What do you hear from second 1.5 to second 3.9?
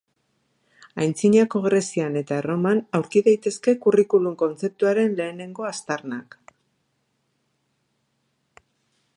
Grezian eta Erroman aurki daitezke